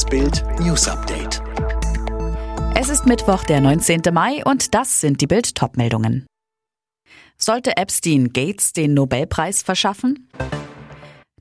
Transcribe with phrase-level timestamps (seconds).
[0.00, 1.42] Das Bild News Update.
[2.74, 4.00] Es ist Mittwoch, der 19.
[4.14, 6.24] Mai und das sind die Bild Topmeldungen.
[7.36, 10.30] Sollte Epstein Gates den Nobelpreis verschaffen?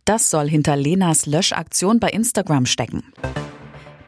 [0.04, 3.14] Das soll hinter Lenas Löschaktion bei Instagram stecken.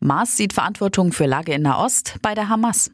[0.02, 2.92] Mars sieht Verantwortung für Lage in Nahost bei der Hamas.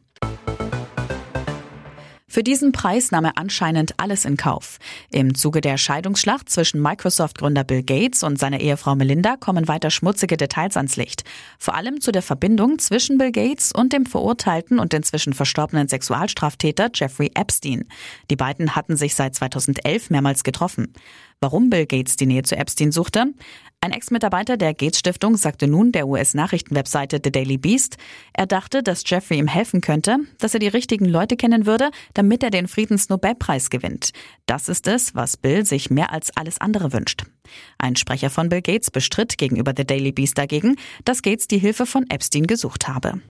[2.30, 4.78] Für diesen Preis nahm er anscheinend alles in Kauf.
[5.10, 10.36] Im Zuge der Scheidungsschlacht zwischen Microsoft-Gründer Bill Gates und seiner Ehefrau Melinda kommen weiter schmutzige
[10.36, 11.24] Details ans Licht.
[11.58, 16.90] Vor allem zu der Verbindung zwischen Bill Gates und dem verurteilten und inzwischen verstorbenen Sexualstraftäter
[16.94, 17.88] Jeffrey Epstein.
[18.30, 20.92] Die beiden hatten sich seit 2011 mehrmals getroffen.
[21.40, 23.26] Warum Bill Gates die Nähe zu Epstein suchte?
[23.80, 27.96] Ein Ex-Mitarbeiter der Gates Stiftung sagte nun der US-Nachrichtenwebseite The Daily Beast,
[28.32, 32.42] er dachte, dass Jeffrey ihm helfen könnte, dass er die richtigen Leute kennen würde, damit
[32.42, 34.10] er den Friedensnobelpreis gewinnt.
[34.46, 37.22] Das ist es, was Bill sich mehr als alles andere wünscht.
[37.78, 41.86] Ein Sprecher von Bill Gates bestritt gegenüber The Daily Beast dagegen, dass Gates die Hilfe
[41.86, 43.20] von Epstein gesucht habe.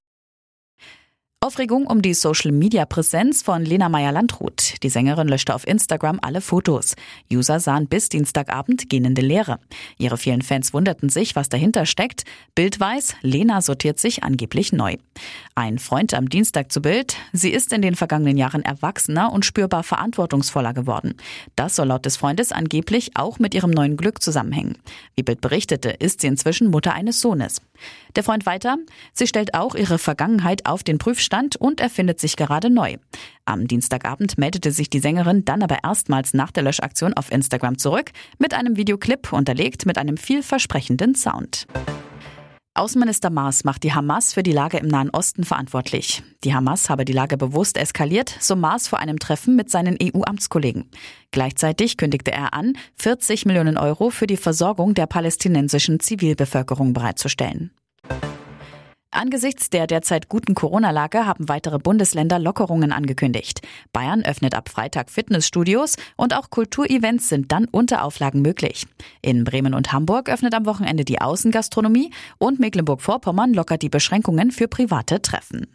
[1.48, 4.74] Aufregung um die Social-Media-Präsenz von Lena Meyer-Landrut.
[4.82, 6.94] Die Sängerin löschte auf Instagram alle Fotos.
[7.32, 9.58] User sahen bis Dienstagabend gähnende Leere.
[9.96, 12.24] Ihre vielen Fans wunderten sich, was dahinter steckt.
[12.54, 14.96] Bild weiß, Lena sortiert sich angeblich neu.
[15.54, 17.16] Ein Freund am Dienstag zu Bild.
[17.32, 21.14] Sie ist in den vergangenen Jahren erwachsener und spürbar verantwortungsvoller geworden.
[21.56, 24.76] Das soll laut des Freundes angeblich auch mit ihrem neuen Glück zusammenhängen.
[25.16, 27.62] Wie Bild berichtete, ist sie inzwischen Mutter eines Sohnes.
[28.16, 28.76] Der Freund weiter,
[29.12, 32.96] sie stellt auch ihre Vergangenheit auf den Prüfstand und erfindet sich gerade neu.
[33.44, 38.10] Am Dienstagabend meldete sich die Sängerin dann aber erstmals nach der Löschaktion auf Instagram zurück
[38.38, 41.66] mit einem Videoclip unterlegt mit einem vielversprechenden Sound.
[42.78, 46.22] Außenminister Maas macht die Hamas für die Lage im Nahen Osten verantwortlich.
[46.44, 50.88] Die Hamas habe die Lage bewusst eskaliert, so Maas vor einem Treffen mit seinen EU-Amtskollegen.
[51.32, 57.72] Gleichzeitig kündigte er an, 40 Millionen Euro für die Versorgung der palästinensischen Zivilbevölkerung bereitzustellen.
[59.10, 63.62] Angesichts der derzeit guten Corona-Lage haben weitere Bundesländer Lockerungen angekündigt.
[63.90, 68.86] Bayern öffnet ab Freitag Fitnessstudios und auch Kulturevents sind dann unter Auflagen möglich.
[69.22, 74.68] In Bremen und Hamburg öffnet am Wochenende die Außengastronomie und Mecklenburg-Vorpommern lockert die Beschränkungen für
[74.68, 75.66] private Treffen.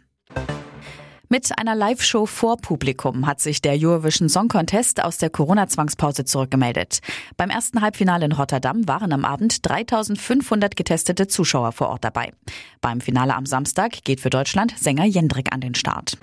[1.34, 7.00] Mit einer Live-Show vor Publikum hat sich der Eurovision Song Contest aus der Corona-Zwangspause zurückgemeldet.
[7.36, 12.32] Beim ersten Halbfinale in Rotterdam waren am Abend 3500 getestete Zuschauer vor Ort dabei.
[12.80, 16.18] Beim Finale am Samstag geht für Deutschland Sänger Jendrik an den Start.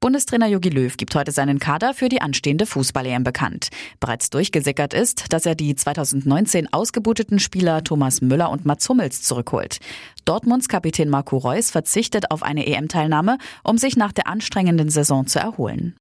[0.00, 3.70] Bundestrainer Jogi Löw gibt heute seinen Kader für die anstehende Fußball-EM bekannt.
[3.98, 9.78] Bereits durchgesickert ist, dass er die 2019 ausgeboteten Spieler Thomas Müller und Mats Hummels zurückholt.
[10.24, 15.40] Dortmunds Kapitän Marco Reus verzichtet auf eine EM-Teilnahme, um sich nach der anstrengenden Saison zu
[15.40, 15.96] erholen.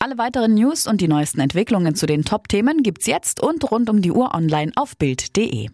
[0.00, 4.02] Alle weiteren News und die neuesten Entwicklungen zu den Top-Themen gibt's jetzt und rund um
[4.02, 5.68] die Uhr online auf Bild.de.